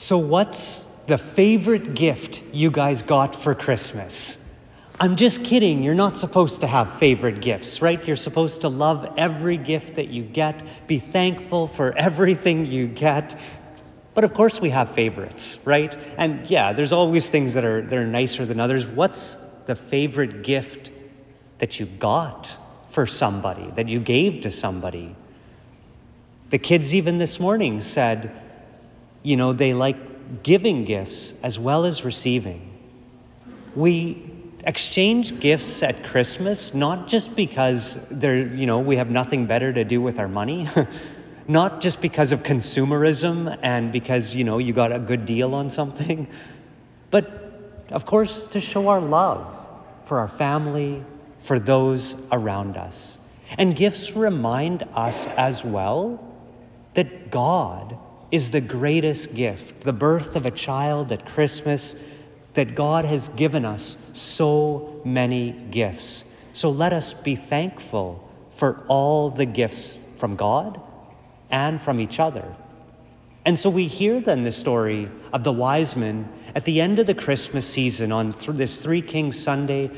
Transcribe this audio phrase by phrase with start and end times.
[0.00, 4.42] So, what's the favorite gift you guys got for Christmas?
[4.98, 5.82] I'm just kidding.
[5.82, 8.02] You're not supposed to have favorite gifts, right?
[8.08, 13.38] You're supposed to love every gift that you get, be thankful for everything you get.
[14.14, 15.94] But of course, we have favorites, right?
[16.16, 18.86] And yeah, there's always things that are, that are nicer than others.
[18.86, 19.36] What's
[19.66, 20.92] the favorite gift
[21.58, 22.56] that you got
[22.88, 25.14] for somebody, that you gave to somebody?
[26.48, 28.49] The kids, even this morning, said,
[29.22, 32.66] you know, they like giving gifts as well as receiving.
[33.74, 34.30] We
[34.64, 39.84] exchange gifts at Christmas not just because they're, you know, we have nothing better to
[39.84, 40.68] do with our money,
[41.48, 45.70] not just because of consumerism and because, you know, you got a good deal on
[45.70, 46.26] something,
[47.10, 49.56] but of course to show our love
[50.04, 51.04] for our family,
[51.38, 53.18] for those around us.
[53.58, 56.24] And gifts remind us as well
[56.94, 57.98] that God
[58.30, 59.82] is the greatest gift.
[59.82, 61.96] The birth of a child at Christmas,
[62.54, 66.24] that God has given us so many gifts.
[66.52, 70.80] So let us be thankful for all the gifts from God
[71.50, 72.44] and from each other.
[73.44, 77.06] And so we hear then the story of the wise men at the end of
[77.06, 79.90] the Christmas season on th- this Three Kings Sunday.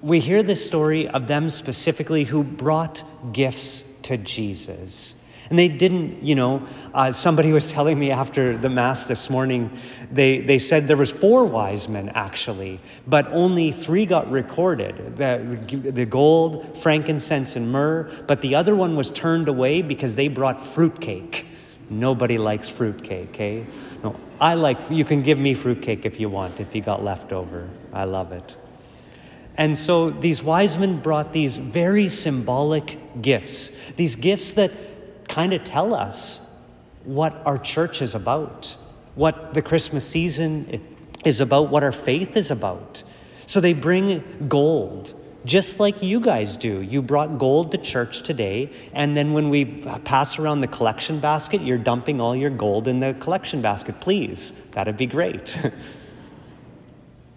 [0.00, 5.14] We hear the story of them specifically who brought gifts to Jesus.
[5.52, 9.70] And they didn't, you know, uh, somebody was telling me after the Mass this morning,
[10.10, 15.90] they, they said there was four wise men actually, but only three got recorded, the,
[15.92, 20.58] the gold, frankincense, and myrrh, but the other one was turned away because they brought
[20.58, 21.44] fruitcake.
[21.90, 23.64] Nobody likes fruitcake, eh?
[24.02, 27.68] No, I like, you can give me fruitcake if you want, if you got leftover.
[27.92, 28.56] I love it.
[29.58, 34.72] And so these wise men brought these very symbolic gifts, these gifts that
[35.32, 36.46] kind of tell us
[37.04, 38.76] what our church is about,
[39.14, 40.80] what the Christmas season
[41.24, 43.02] is about, what our faith is about.
[43.46, 45.14] So they bring gold,
[45.46, 46.82] just like you guys do.
[46.82, 49.64] You brought gold to church today, and then when we
[50.04, 54.00] pass around the collection basket, you're dumping all your gold in the collection basket.
[54.02, 55.58] Please, that'd be great.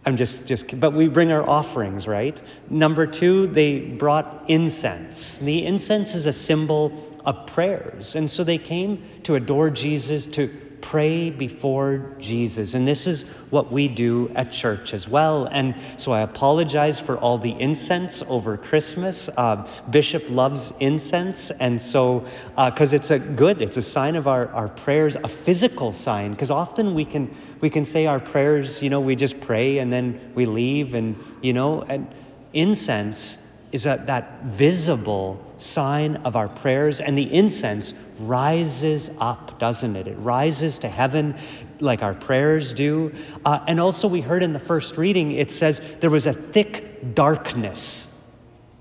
[0.05, 2.39] I'm just, just, but we bring our offerings, right?
[2.69, 5.39] Number two, they brought incense.
[5.39, 8.15] The incense is a symbol of prayers.
[8.15, 10.47] And so they came to adore Jesus, to
[10.85, 12.75] pray before Jesus.
[12.75, 15.45] And this is what we do at church as well.
[15.45, 19.27] And so I apologize for all the incense over Christmas.
[19.35, 21.49] Uh, Bishop loves incense.
[21.49, 25.27] And so, because uh, it's a good, it's a sign of our, our prayers, a
[25.27, 26.31] physical sign.
[26.31, 29.91] Because often we can, we can say our prayers, you know, we just pray and
[29.91, 30.93] then we leave.
[30.93, 32.13] And, you know, and
[32.53, 33.44] incense
[33.75, 40.07] is that, that visible sign of our prayers, and the incense rises up, doesn't it?
[40.07, 41.35] It rises to heaven
[41.81, 43.13] like our prayers do.
[43.43, 47.13] Uh, and also, we heard in the first reading, it says there was a thick
[47.15, 48.17] darkness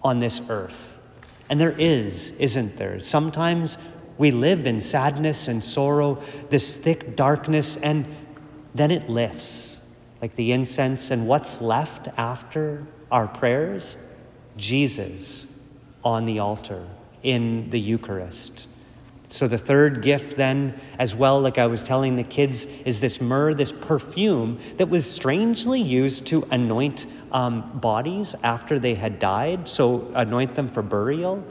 [0.05, 0.97] on this earth.
[1.51, 3.01] And there is, isn't there?
[3.01, 3.79] Sometimes
[4.17, 8.07] we live in sadness and sorrow, this thick darkness, and
[8.77, 9.81] then it lifts
[10.23, 11.11] like the incense.
[11.11, 13.97] And what's left after our prayers?
[14.57, 15.47] Jesus
[16.05, 16.87] on the altar
[17.23, 18.69] in the Eucharist.
[19.31, 23.21] So, the third gift, then, as well, like I was telling the kids, is this
[23.21, 29.69] myrrh, this perfume that was strangely used to anoint um, bodies after they had died,
[29.69, 31.45] so anoint them for burial.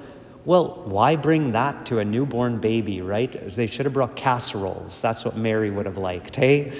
[0.45, 3.53] Well, why bring that to a newborn baby, right?
[3.53, 5.01] They should have brought casseroles.
[5.01, 6.79] That's what Mary would have liked, hey?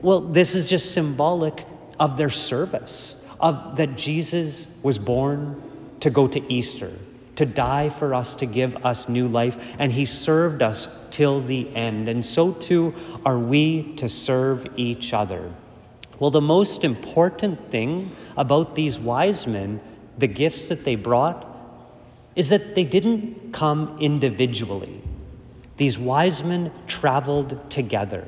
[0.00, 1.64] Well, this is just symbolic
[1.98, 5.62] of their service, of that Jesus was born
[6.00, 6.92] to go to Easter,
[7.36, 11.74] to die for us, to give us new life, and he served us till the
[11.74, 12.08] end.
[12.08, 12.94] And so too
[13.24, 15.52] are we to serve each other.
[16.18, 19.80] Well, the most important thing about these wise men,
[20.16, 21.46] the gifts that they brought,
[22.34, 25.02] is that they didn't come individually.
[25.76, 28.26] These wise men traveled together.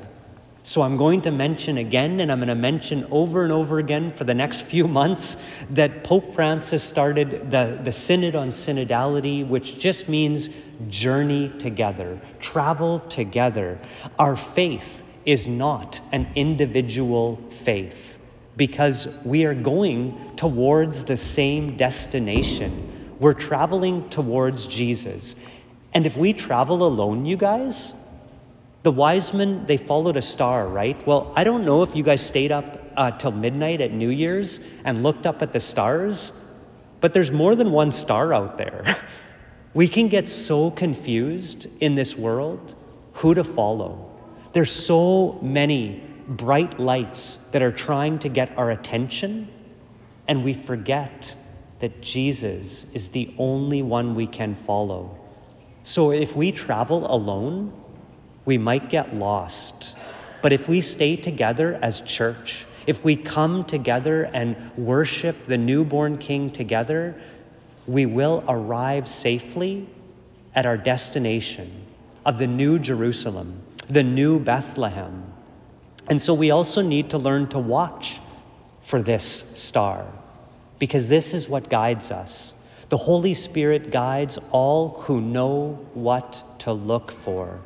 [0.61, 4.11] So I'm going to mention again, and I'm going to mention over and over again
[4.11, 9.79] for the next few months, that Pope Francis started the, the Synod on Synodality, which
[9.79, 10.49] just means
[10.89, 13.79] journey together, travel together.
[14.17, 18.19] Our faith is not an individual faith
[18.57, 23.15] because we are going towards the same destination.
[23.19, 25.35] We're traveling towards Jesus.
[25.93, 27.93] And if we travel alone, you guys,
[28.83, 31.05] the wise men, they followed a star, right?
[31.05, 34.59] Well, I don't know if you guys stayed up uh, till midnight at New Year's
[34.85, 36.31] and looked up at the stars,
[37.01, 38.97] but there's more than one star out there.
[39.73, 42.75] we can get so confused in this world
[43.13, 44.09] who to follow.
[44.53, 49.49] There's so many bright lights that are trying to get our attention,
[50.27, 51.35] and we forget
[51.79, 55.17] that Jesus is the only one we can follow.
[55.83, 57.73] So if we travel alone,
[58.49, 59.95] we might get lost.
[60.41, 66.17] But if we stay together as church, if we come together and worship the newborn
[66.17, 67.15] King together,
[67.85, 69.87] we will arrive safely
[70.55, 71.85] at our destination
[72.25, 75.31] of the new Jerusalem, the new Bethlehem.
[76.09, 78.19] And so we also need to learn to watch
[78.81, 79.23] for this
[79.53, 80.07] star
[80.79, 82.55] because this is what guides us.
[82.89, 87.61] The Holy Spirit guides all who know what to look for.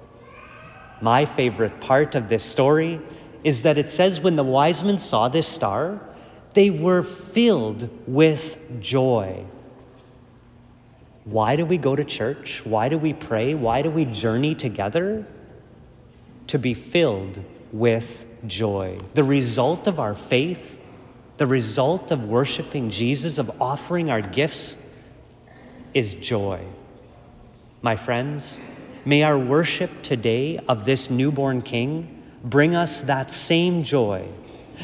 [1.01, 3.01] My favorite part of this story
[3.43, 6.01] is that it says when the wise men saw this star,
[6.53, 9.45] they were filled with joy.
[11.25, 12.65] Why do we go to church?
[12.65, 13.53] Why do we pray?
[13.53, 15.25] Why do we journey together?
[16.47, 18.99] To be filled with joy.
[19.13, 20.77] The result of our faith,
[21.37, 24.77] the result of worshiping Jesus, of offering our gifts,
[25.93, 26.65] is joy.
[27.81, 28.59] My friends,
[29.05, 34.27] may our worship today of this newborn King bring us that same joy.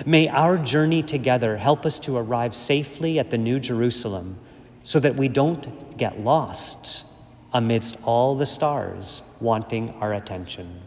[0.05, 4.37] May our journey together help us to arrive safely at the New Jerusalem
[4.83, 7.05] so that we don't get lost
[7.53, 10.81] amidst all the stars wanting our attention.